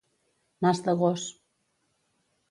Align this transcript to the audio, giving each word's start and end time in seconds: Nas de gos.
Nas 0.61 0.79
de 0.87 0.93
gos. 1.01 1.23